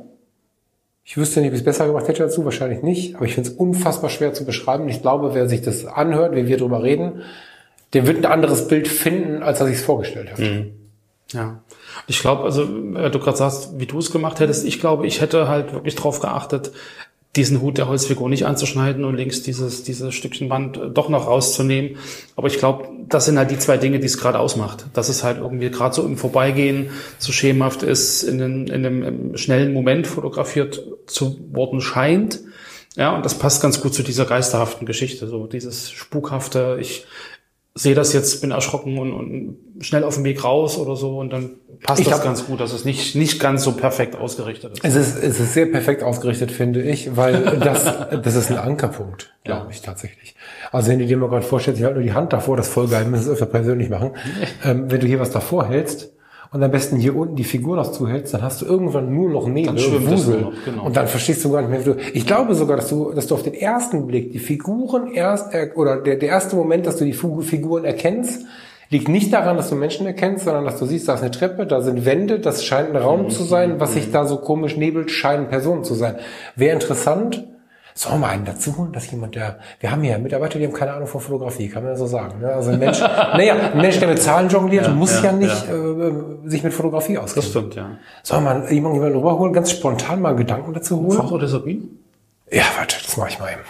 [1.05, 3.51] Ich wüsste nicht, wie ich es besser gemacht hätte dazu, wahrscheinlich nicht, aber ich finde
[3.51, 4.89] es unfassbar schwer zu beschreiben.
[4.89, 7.23] Ich glaube, wer sich das anhört, wenn wir drüber reden,
[7.93, 10.41] der wird ein anderes Bild finden, als er sich es vorgestellt hat.
[11.33, 11.63] Ja.
[12.07, 15.21] Ich glaube, also, äh, du gerade sagst, wie du es gemacht hättest, ich glaube, ich
[15.21, 16.73] hätte halt wirklich drauf geachtet,
[17.37, 21.27] diesen Hut der Holzfigur nicht anzuschneiden und links dieses, dieses Stückchen Band äh, doch noch
[21.27, 21.97] rauszunehmen.
[22.35, 24.87] Aber ich glaube, das sind halt die zwei Dinge, die es gerade ausmacht.
[24.95, 29.37] Dass es halt irgendwie gerade so im Vorbeigehen so schemenhaft ist, in, den, in einem
[29.37, 32.41] schnellen Moment fotografiert zu worden scheint.
[32.97, 35.27] Ja, und das passt ganz gut zu dieser geisterhaften Geschichte.
[35.29, 37.07] So dieses spukhafte, ich
[37.77, 41.31] sehe das jetzt, bin erschrocken und, und schnell auf dem Weg raus oder so und
[41.31, 41.51] dann
[41.83, 44.85] passt Ich das ganz gut, dass es nicht, nicht ganz so perfekt ausgerichtet ist.
[44.85, 49.35] Es ist, es ist sehr perfekt ausgerichtet, finde ich, weil das, das ist ein Ankerpunkt,
[49.45, 50.35] glaube ich tatsächlich.
[50.73, 52.73] Also wenn du dir mal gerade vorstellst, ich halte nur die Hand davor, das ist
[52.73, 54.13] voll geil, wir müssen es öfter persönlich machen.
[54.65, 56.16] Ähm, wenn du hier was davor hältst
[56.53, 59.47] und am besten hier unten die Figur noch zuhältst, dann hast du irgendwann nur noch
[59.49, 60.41] Nebel, es Wusel.
[60.43, 60.87] noch, genau.
[60.87, 63.27] Und dann verstehst du gar nicht mehr, wie du, ich glaube sogar, dass du, dass
[63.27, 66.97] du auf den ersten Blick die Figuren erst, er- oder der, der erste Moment, dass
[66.97, 68.45] du die Figuren erkennst,
[68.89, 71.67] liegt nicht daran, dass du Menschen erkennst, sondern dass du siehst, da ist eine Treppe,
[71.67, 75.11] da sind Wände, das scheint ein Raum zu sein, was sich da so komisch nebelt,
[75.11, 76.17] scheinen Personen zu sein.
[76.55, 77.47] Wäre interessant,
[77.97, 80.75] sollen wir mal einen dazu holen, dass jemand, der, wir haben hier Mitarbeiter, die haben
[80.75, 82.41] keine Ahnung von Fotografie, kann man ja so sagen.
[82.41, 82.49] Ne?
[82.53, 86.13] Also ein Mensch, naja, ein Mensch, der mit Zahlen jongliert, muss ja, ja, nicht Äh,
[86.49, 87.43] sich mit Fotografie auskennen.
[87.43, 87.93] Das stimmt, ja.
[88.23, 91.17] Sollen wir mal jemanden rüberholen, ganz spontan mal Gedanken dazu holen?
[91.17, 91.85] Fach oder Sabine?
[92.51, 93.63] Ja, warte, das mache ich mal eben.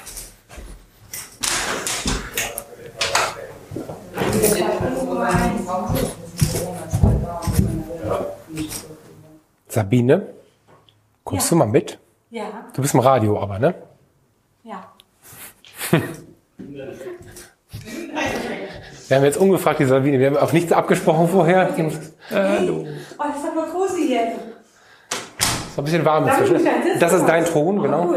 [9.69, 10.27] Sabine,
[11.23, 11.99] kommst du mal mit?
[12.31, 13.75] Ja, Du bist im Radio aber, ne?
[15.93, 16.85] Ja.
[19.09, 21.69] Wir haben jetzt ungefragt die Sabine, wir haben auf nichts abgesprochen vorher.
[21.71, 24.23] Oh, das ist aber cozy hier.
[24.23, 26.67] Ist ein bisschen warm inzwischen.
[26.99, 28.15] Das ist dein Thron, Oh, genau.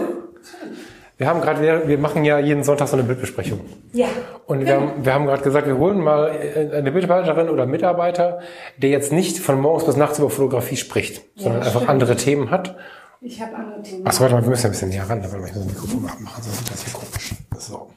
[1.20, 3.60] Wir haben gerade, wir, machen ja jeden Sonntag so eine Bildbesprechung.
[3.92, 4.08] Ja.
[4.46, 8.40] Und wir haben, wir haben gerade gesagt, wir holen mal äh, eine Mitarbeiterin oder Mitarbeiter,
[8.78, 11.90] der jetzt nicht von morgens bis nachts über Fotografie spricht, sondern einfach stimmt.
[11.90, 12.78] andere Themen hat.
[13.22, 14.08] Ich habe andere Themen.
[14.08, 16.12] Achso, warte mal, wir müssen ja ein bisschen näher ran, damit wir das Mikrofon mal
[16.12, 17.36] abmachen, sonst wird das hier komisch.
[17.58, 17.88] So.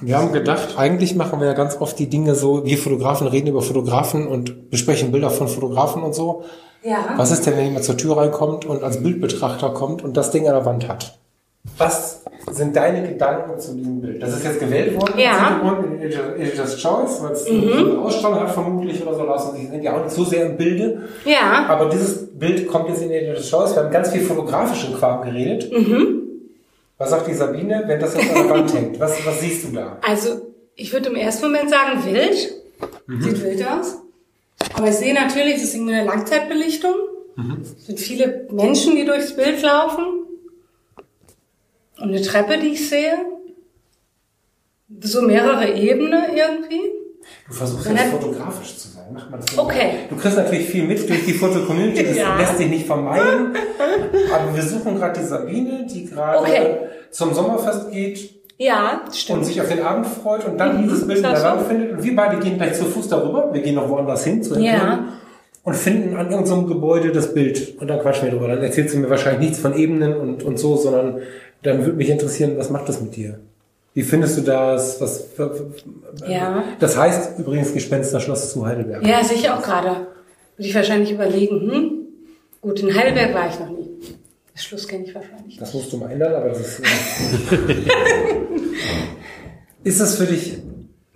[0.00, 3.26] Und wir haben gedacht, eigentlich machen wir ja ganz oft die Dinge so, wir Fotografen
[3.26, 6.44] reden über Fotografen und besprechen Bilder von Fotografen und so.
[6.82, 7.14] Ja.
[7.16, 10.46] Was ist denn, wenn jemand zur Tür reinkommt und als Bildbetrachter kommt und das Ding
[10.46, 11.18] an der Wand hat?
[11.76, 14.22] Was sind deine Gedanken zu diesem Bild?
[14.22, 15.60] Das ist jetzt gewählt worden Ja.
[15.62, 16.00] Mhm.
[16.02, 19.56] Editor- Editor's Choice, weil es eine Ausstrahlung hat vermutlich oder so lassen.
[19.56, 21.02] Sie sind ja auch nicht so sehr im Bilde.
[21.24, 21.66] Ja.
[21.68, 23.74] Aber dieses Bild kommt jetzt in Editor's Choice.
[23.76, 25.70] Wir haben ganz viel fotografischen Kram geredet.
[25.70, 26.22] Mhm.
[26.96, 28.98] Was sagt die Sabine, wenn das jetzt an der Wand hängt?
[28.98, 29.98] Was, was siehst du da?
[30.02, 30.40] Also,
[30.74, 32.54] ich würde im ersten Moment sagen, wild.
[33.20, 33.98] Sieht wild aus.
[34.74, 36.94] Aber ich sehe natürlich, es ist eine Langzeitbelichtung.
[37.62, 40.24] Es sind viele Menschen, die durchs Bild laufen.
[42.00, 43.12] Und eine Treppe, die ich sehe.
[45.00, 46.80] So mehrere Ebenen irgendwie.
[47.46, 49.04] Du versuchst jetzt hat- fotografisch zu sein.
[49.12, 49.90] Mach mal das Okay.
[50.08, 52.36] Du kriegst natürlich viel mit durch die Foto-Community, das Ja.
[52.38, 53.54] lässt sich nicht vermeiden.
[54.32, 56.76] Aber wir suchen gerade die Sabine, die gerade Okay.
[57.10, 59.44] zum Sommerfest geht Ja, und stimmt.
[59.44, 61.66] sich auf den Abend freut und dann dieses Bild in der Wand so?
[61.66, 61.92] findet.
[61.92, 63.52] Und wir beide gehen gleich zu Fuß darüber.
[63.52, 64.72] Wir gehen noch woanders hin zu Ja.
[64.72, 65.04] entlang
[65.64, 67.78] und finden an irgendeinem Gebäude das Bild.
[67.78, 68.48] Und dann quatschen wir drüber.
[68.48, 71.20] Dann erzählst du mir wahrscheinlich nichts von Ebenen und, und so, sondern
[71.62, 73.38] dann würde mich interessieren, was macht das mit dir?
[73.94, 75.00] Wie findest du das?
[75.00, 75.24] Was,
[76.28, 76.62] Ja.
[76.78, 79.04] Das heißt übrigens Gespensterschloss zu Heidelberg.
[79.06, 80.06] Ja, sicher auch gerade.
[80.56, 81.92] Würde ich wahrscheinlich überlegen, hm?
[82.60, 83.88] Gut, in Heidelberg war ich noch nie.
[84.52, 85.56] Das Schluss kenne ich wahrscheinlich.
[85.56, 86.80] Das musst du mal ändern, aber das ist.
[86.80, 86.84] Äh
[89.84, 90.58] ist das für dich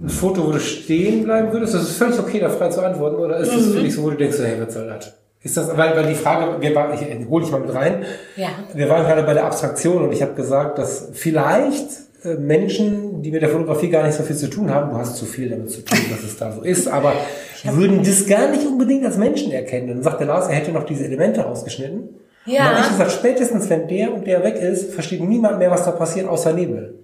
[0.01, 1.75] ein Foto, wo du stehen bleiben würdest?
[1.75, 4.11] Das ist völlig okay, da frei zu antworten, oder ist das für dich so, wo
[4.11, 5.15] du denkst, hey, was soll das?
[5.45, 8.05] Ist das, weil, weil die Frage, wir waren, ich hole dich mal mit rein.
[8.37, 8.51] Ja.
[8.75, 11.89] Wir waren gerade bei der Abstraktion und ich habe gesagt, dass vielleicht
[12.25, 15.17] äh, Menschen, die mit der Fotografie gar nicht so viel zu tun haben, du hast
[15.17, 17.15] zu viel damit zu tun, dass es da so ist, aber
[17.65, 19.89] würden das gar nicht unbedingt als Menschen erkennen.
[19.89, 22.09] Dann sagt der Lars, er hätte noch diese Elemente rausgeschnitten.
[22.47, 22.53] Ja.
[22.53, 25.73] Und dann habe ich gesagt, spätestens wenn der und der weg ist, versteht niemand mehr,
[25.73, 27.02] was da passiert, außer Nebel.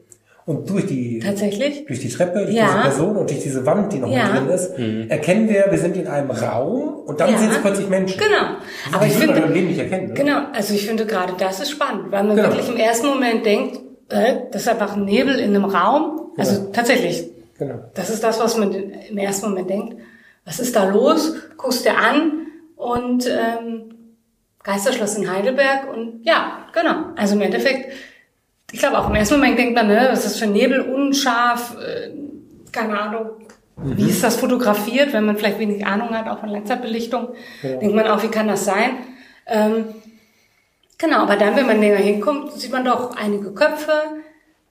[0.49, 1.85] Und durch die, Tatsächlich?
[1.85, 2.69] durch die Treppe, durch Ja.
[2.69, 4.29] diese Person und durch diese Wand, die noch Ja.
[4.33, 4.71] mit drin ist,
[5.11, 7.37] erkennen wir, wir sind in einem Raum und dann Ja.
[7.39, 8.19] sind es plötzlich Menschen.
[8.19, 8.57] Genau.
[8.93, 10.09] Aber die ich würden man finde, im Leben nicht erkennen.
[10.09, 10.15] Ne?
[10.15, 12.49] genau, also ich finde gerade das ist spannend, weil man Genau.
[12.49, 16.31] wirklich im ersten Moment denkt, äh, das ist einfach ein Nebel in einem Raum.
[16.39, 16.73] Also Genau.
[16.73, 17.75] tatsächlich, Genau.
[17.95, 19.97] das ist das, was man im ersten Moment denkt.
[20.47, 21.35] Was ist da los?
[21.59, 23.83] Guckst dir an und ähm,
[24.63, 27.13] Geisterschloss in Heidelberg und ja, genau.
[27.17, 27.93] Also im Endeffekt,
[28.73, 31.77] ich glaube auch im ersten Moment denkt man, ne, was ist das für Nebel, unscharf,
[31.81, 32.11] äh,
[32.73, 33.31] keine Ahnung.
[33.81, 37.29] Wie ist das fotografiert, wenn man vielleicht wenig Ahnung hat, auch von Langzeitbelichtung?
[37.63, 38.91] Denkt man auch, wie kann das sein?
[39.47, 39.85] Ähm,
[40.99, 43.93] genau, aber dann, wenn man näher hinkommt, sieht man doch einige Köpfe,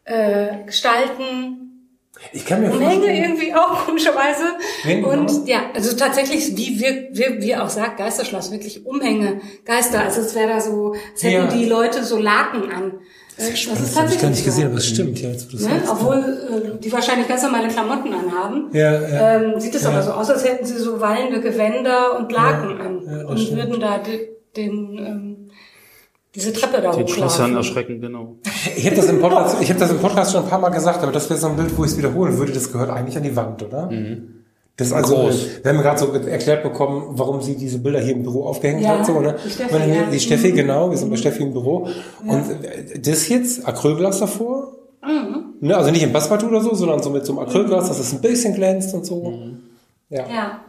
[0.04, 1.90] äh, Gestalten,
[2.34, 4.44] Ich kann mir Umhänge vorstellen, irgendwie auch, komischerweise.
[4.84, 5.14] Wen genau?
[5.14, 10.02] Und ja, also tatsächlich, wie wir, wir, wie auch sagt, Geisterschloss, wirklich Umhänge, Geister.
[10.04, 11.48] Also es wäre da so, es hätten Ja.
[11.48, 12.94] die Leute so Laken an.
[13.38, 15.20] Das ist, das habe ich gar nicht gesehen, aber es stimmt.
[15.22, 15.82] Ja, jetzt, Ne?
[15.90, 18.70] Obwohl äh, die wahrscheinlich ganz normale Klamotten anhaben.
[18.74, 19.42] Ja, ja.
[19.42, 23.02] Ähm, sieht es aber so aus, als hätten sie so wallende Gewänder und Laken an.
[23.06, 23.58] ja, und stimmt.
[23.60, 25.50] würden da die, den, ähm,
[26.34, 27.56] diese Treppe da Den Schlossherrn hochlaufen.
[27.58, 28.38] erschrecken, genau.
[28.76, 31.04] Ich habe das, im Podcast- ich hab das im Podcast schon ein paar Mal gesagt,
[31.04, 32.52] aber das wäre so ein Bild, wo ich es wiederholen würde.
[32.54, 33.90] Das gehört eigentlich an die Wand, oder?
[34.78, 35.64] Das ist also, Groß.
[35.64, 39.00] wir haben gerade so erklärt bekommen, warum sie diese Bilder hier im Büro aufgehängt Ja,
[39.00, 39.08] hat.
[39.08, 39.36] So, ne?
[39.44, 40.04] die Steffi, ja.
[40.12, 41.88] die Steffi, genau, wir sind bei Steffi im Büro.
[42.24, 44.74] Und äh, das jetzt, Acrylglas davor.
[45.60, 48.14] Ne, also nicht im Passepartout oder so, sondern so mit so einem Acrylglas, dass es
[48.14, 49.34] ein bisschen glänzt und so.
[50.10, 50.28] Ja.
[50.28, 50.60] Ja.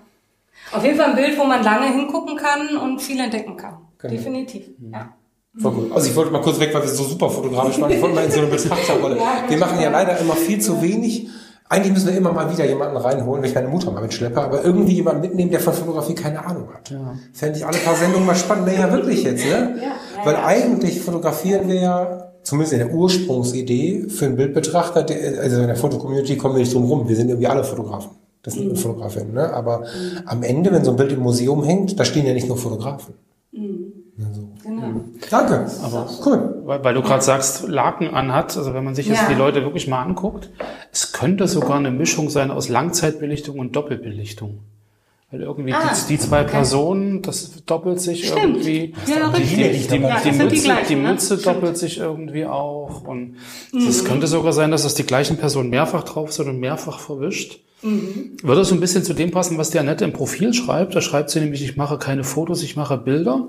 [0.73, 3.77] Auf jeden Fall ein Bild, wo man lange hingucken kann und viel entdecken kann.
[3.99, 4.15] Genau.
[4.15, 4.71] Definitiv.
[4.91, 5.15] Ja.
[5.61, 5.93] Voll gut.
[5.93, 7.91] Also ich wollte mal kurz weg, weil wir so super fotografisch waren.
[7.91, 9.19] Ich wollte mal in so eine Betrachterrolle.
[9.49, 11.29] Wir machen ja leider immer viel zu wenig.
[11.71, 14.65] Eigentlich müssen wir immer mal wieder jemanden reinholen, wenn ich meine Mutter mal mitschleppe, aber
[14.65, 16.95] irgendwie jemanden mitnehmen, der von Fotografie keine Ahnung hat.
[17.35, 18.67] Fände ich alle paar Sendungen mal spannend.
[18.67, 19.77] Nee, ja wirklich jetzt, ne?
[20.25, 25.67] Weil eigentlich fotografieren wir ja, zumindest in der Ursprungsidee, für einen Bildbetrachter, der, also in
[25.67, 27.07] der Fotocommunity kommen wir nicht drum rum.
[27.07, 28.13] Wir sind irgendwie alle Fotografen.
[28.43, 29.53] Das sind nur Fotografinnen, ne?
[29.53, 29.85] Aber
[30.25, 33.13] am Ende, wenn so ein Bild im Museum hängt, da stehen ja nicht nur Fotografen.
[34.65, 35.01] Genau.
[35.31, 35.67] Danke.
[35.85, 36.63] Aber cool.
[36.65, 39.29] weil, weil du gerade sagst, Laken anhat, also wenn man sich jetzt Ja.
[39.29, 40.51] die Leute wirklich mal anguckt,
[40.93, 44.59] es könnte sogar eine Mischung sein aus Langzeitbelichtung und Doppelbelichtung.
[45.31, 46.51] Weil irgendwie Ah, die, die zwei okay.
[46.53, 48.57] Personen, das doppelt sich Stimmt.
[48.57, 48.95] irgendwie.
[49.07, 51.09] Ja, die, die, die, Ja, die, Mütze, gleichen, die ne?
[51.13, 51.41] Mütze Stimmt.
[51.41, 51.45] Mhm.
[51.61, 53.03] doppelt sich irgendwie auch.
[53.07, 53.37] Und
[53.77, 57.61] es könnte sogar sein, dass das die gleichen Personen mehrfach drauf sind und mehrfach verwischt.
[57.83, 58.39] Mhm.
[58.43, 60.97] Würde das so ein bisschen zu dem passen, was die Annette im Profil schreibt?
[60.97, 63.47] Da schreibt sie nämlich, ich mache keine Fotos, ich mache Bilder.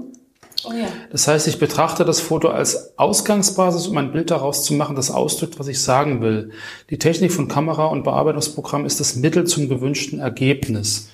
[0.65, 0.87] Oh ja.
[1.11, 5.11] Das heißt, ich betrachte das Foto als Ausgangsbasis, um ein Bild daraus zu machen, das
[5.11, 6.51] ausdrückt, was ich sagen will.
[6.89, 11.09] Die Technik von Kamera und Bearbeitungsprogramm ist das Mittel zum gewünschten Ergebnis.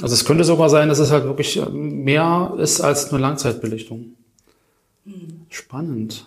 [0.00, 4.16] Also es könnte sogar sein, dass es halt wirklich äh, mehr ist als nur Langzeitbelichtung.
[5.50, 6.26] Spannend.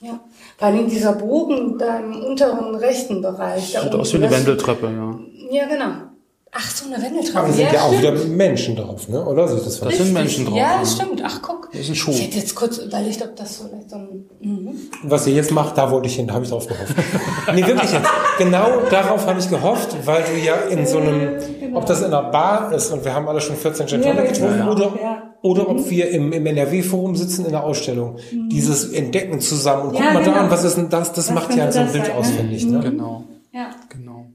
[0.00, 0.20] Ja.
[0.56, 3.76] Vor allem dieser Bogen da im unteren rechten Bereich.
[3.80, 5.18] Sieht aus wie eine Wendeltreppe, ja.
[5.50, 6.15] Ja, genau.
[6.52, 7.38] Ach, so eine Wendeltreppe.
[7.38, 8.02] Aber sind ja, auch stimmt.
[8.20, 9.22] wieder Menschen drauf, ne?
[9.26, 9.46] oder?
[9.48, 10.56] Sieht das Das sind Menschen drauf.
[10.56, 10.86] Ja, ja.
[10.86, 11.20] stimmt.
[11.24, 11.68] Ach, guck.
[11.72, 12.12] Das ist ein Schuh.
[12.12, 14.24] Ich hätte jetzt kurz überlegt, ob das so so ein...
[14.40, 14.70] Mhm.
[15.02, 16.94] Was ihr jetzt macht, da wollte ich hin, da habe ich drauf gehofft.
[17.54, 18.08] nee, wirklich jetzt.
[18.38, 21.32] Genau darauf habe ich gehofft, weil du ja in so einem,
[21.74, 24.22] ob das in einer Bar ist und wir haben alle schon 14 Gin Tonic Ja,
[24.24, 24.70] getrunken ja.
[24.70, 25.22] oder, Ja.
[25.42, 28.16] oder ob wir im, im NRW-Forum sitzen in der Ausstellung.
[28.50, 30.44] Dieses Entdecken zusammen und guck Ja, mal da genau.
[30.44, 31.12] an, was ist denn das?
[31.12, 32.32] Das Was macht ja so ein das Bild sein, aus, ne?
[32.36, 32.64] finde ich.
[32.64, 32.70] Ne?
[32.80, 32.90] Genau, Ja.
[32.90, 33.24] genau.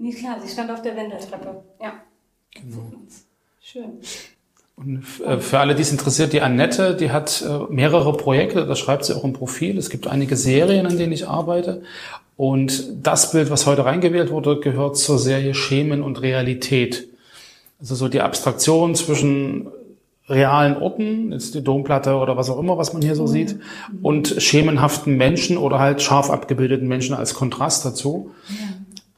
[0.01, 1.63] Nee, klar, sie stand auf der Wendeltreppe.
[1.79, 1.93] Ja.
[3.61, 3.99] Schön.
[4.75, 8.79] Und äh, für alle, die es interessiert, die Annette, die hat äh, mehrere Projekte, das
[8.79, 9.77] schreibt sie auch im Profil.
[9.77, 11.83] Es gibt einige Serien, an denen ich arbeite.
[12.35, 17.07] Und das Bild, was heute reingewählt wurde, gehört zur Serie Schemen und Realität.
[17.79, 19.67] Also so die Abstraktion zwischen
[20.27, 23.57] realen Orten, jetzt die Domplatte oder was auch immer, was man hier so sieht,
[24.01, 28.31] und schemenhaften Menschen oder halt scharf abgebildeten Menschen als Kontrast dazu.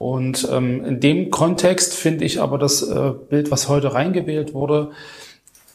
[0.04, 4.90] Und ähm, in dem Kontext finde ich aber das äh, Bild, was heute reingewählt wurde,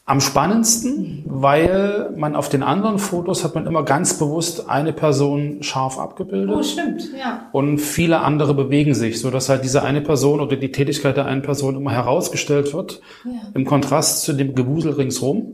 [0.04, 5.62] am spannendsten, weil man auf den anderen Fotos hat man immer ganz bewusst eine Person
[5.62, 7.48] scharf abgebildet Oh, stimmt, ja.
[7.52, 11.24] und viele andere bewegen sich, so dass halt diese eine Person oder die Tätigkeit der
[11.26, 13.30] einen Person immer herausgestellt wird Ja.
[13.54, 15.52] im Kontrast zu dem Gewusel ringsrum.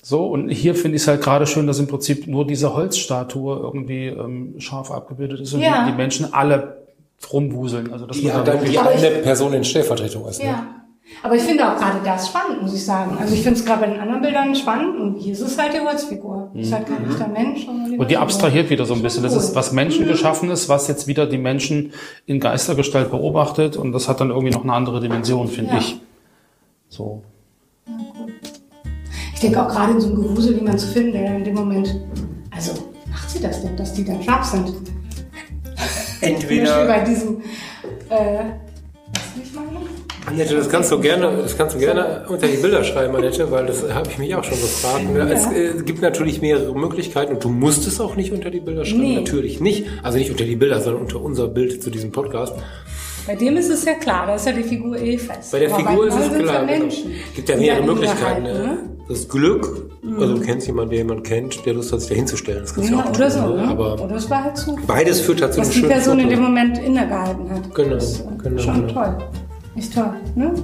[0.00, 3.56] So und hier finde ich es halt gerade schön, dass im Prinzip nur diese Holzstatue
[3.62, 5.84] irgendwie ähm, scharf abgebildet ist und Ja.
[5.84, 6.81] die, die Menschen alle
[7.32, 7.92] rumwuseln.
[7.92, 10.40] Also dass Die, man da dann die eine Person in Stellvertretung ist.
[10.40, 10.48] Ne?
[10.48, 10.66] Ja.
[11.22, 13.16] Aber ich finde auch gerade das spannend, muss ich sagen.
[13.20, 15.74] Also ich finde es gerade bei den anderen Bildern spannend und hier ist es halt
[15.74, 16.50] die Holzfigur.
[16.54, 17.66] Ist halt kein echter Mensch.
[17.66, 19.22] sondern Und die abstrahiert wieder so ein bisschen.
[19.22, 21.92] Das ist was Menschengeschaffenes, was jetzt wieder die Menschen
[22.24, 25.78] in Geistergestalt beobachtet und das hat dann irgendwie noch eine andere Dimension, finde Ja.
[25.78, 26.00] ich.
[26.88, 27.22] So.
[29.34, 31.94] Ich denke auch gerade in so einem Gewusel jemanden zu finden, der in dem Moment,
[32.50, 32.72] also
[33.10, 34.72] macht sie das denn, dass die dann scharf sind?
[36.22, 37.42] Zum Beispiel Entweder bei diesem,
[38.08, 38.44] äh?
[40.24, 43.66] Annette, das kannst du gerne, das kannst du gerne unter die Bilder schreiben, Annette, weil
[43.66, 45.04] das habe ich mich auch schon gefragt.
[45.30, 48.84] Es äh, gibt natürlich mehrere Möglichkeiten und du musst es auch nicht unter die Bilder
[48.84, 49.02] schreiben.
[49.02, 49.16] Nee.
[49.16, 49.86] Natürlich nicht.
[50.02, 52.54] Also nicht unter die Bilder, sondern unter unser Bild zu diesem Podcast.
[53.26, 55.52] Bei dem ist es ja klar, da ist ja die Figur eh fest.
[55.52, 56.70] Bei der Aber Figur ist bei es anderen sind's klar.
[56.70, 56.94] Ja genau.
[57.36, 58.46] Gibt ja mehrere Möglichkeiten.
[58.46, 58.78] innehalten, Ne?
[59.08, 62.60] Das Glück, also du kennst jemanden, der jemanden kennt, der Lust hat, sich da hinzustellen.
[62.62, 63.56] Das kannst du Ja, auch oder so, ne?
[63.56, 63.68] ne?
[63.68, 64.82] Aber oder es war halt Zufall.
[64.86, 66.34] beides führt dazu Dass einem die Person in Foto.
[66.36, 67.74] dem Moment innegehalten hat.
[67.74, 68.92] Genau, Das ist genau, Schon genau.
[68.92, 69.18] toll.
[69.76, 70.54] Ist toll, ne?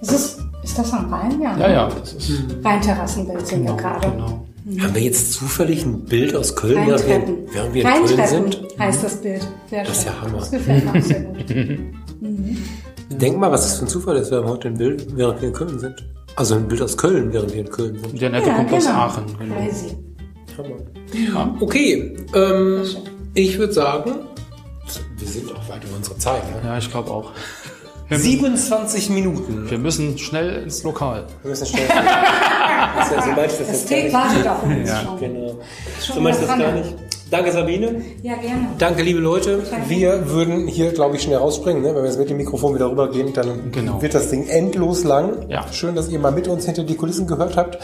[0.00, 1.40] Das ist, ist das am Rhein?
[1.40, 1.72] Ja, Ja, ne?
[1.74, 2.32] ja, das ist
[2.64, 4.10] Rheinterrassenbild sind wir gerade.
[4.10, 4.46] genau.
[4.82, 8.58] Haben wir jetzt zufällig ein Bild aus Köln, während wir, während wir in Köln sind?
[8.78, 9.46] heißt das Bild.
[9.70, 10.38] Sehr Das ist ja Hammer.
[10.38, 11.44] Das gefällt mir auch sehr gut.
[13.10, 14.30] Denk mal, was das für ein Zufall ist.
[14.30, 16.04] Wir haben heute ein Bild, während wir in Köln sind.
[16.36, 18.20] Also ein Bild aus Köln, während wir in Köln sind.
[18.20, 19.24] Der Nette kommt aus Aachen.
[19.38, 19.54] Genau.
[19.54, 19.96] Crazy.
[20.56, 21.56] Hammer.
[21.60, 22.82] Okay, ähm,
[23.34, 24.12] ich würde sagen,
[25.18, 26.42] wir sind auch weit über unsere Zeit.
[26.50, 26.68] Ne?
[26.68, 27.32] Ja, ich glaube auch.
[28.10, 29.68] 27 Minuten.
[29.70, 31.26] Wir müssen schnell ins Lokal.
[31.42, 31.88] Wir müssen schnell.
[31.88, 35.18] das ist ja, so das Steak wartet auf uns schon.
[35.18, 35.58] Genau.
[36.00, 36.94] Schon So meinst du das gar nicht.
[37.30, 38.02] Danke, Sabine.
[38.22, 38.68] Ja, gerne.
[38.78, 39.62] Danke, liebe Leute.
[39.88, 41.82] Wir würden hier, glaube ich, schnell rausspringen.
[41.82, 41.88] Ne?
[41.88, 44.00] Wenn wir jetzt mit dem Mikrofon wieder rübergehen, dann Genau.
[44.02, 45.48] wird das Ding endlos lang.
[45.48, 45.64] Ja.
[45.72, 47.78] Schön, dass ihr mal mit uns hinter die Kulissen gehört habt.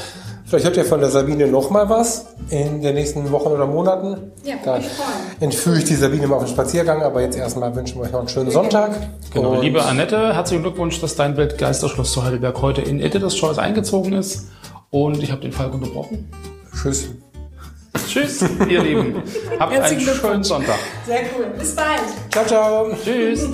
[0.45, 4.33] Vielleicht hört ihr von der Sabine noch mal was in den nächsten Wochen oder Monaten.
[4.45, 5.09] Ja, würde da mich freuen.
[5.41, 7.03] entführe ich die Sabine mal auf den Spaziergang.
[7.03, 8.91] Aber jetzt erstmal wünschen wir euch noch einen schönen Sonntag.
[9.33, 9.53] Genau.
[9.53, 13.59] Und Liebe Annette, herzlichen Glückwunsch, dass dein Bild Geisterschloss zu Heidelberg heute in Editors Choice
[13.59, 14.49] eingezogen ist.
[14.91, 16.29] Und ich habe den Fall unterbrochen.
[16.75, 17.09] Tschüss.
[18.11, 19.23] Tschüss, ihr Lieben.
[19.61, 20.43] Habt einen schönen.
[20.43, 20.79] Sonntag.
[21.07, 21.47] Sehr cool.
[21.57, 22.01] Bis bald.
[22.33, 22.91] Ciao, ciao.
[23.05, 23.49] Tschüss.